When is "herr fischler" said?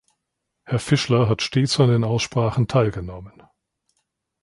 0.63-1.29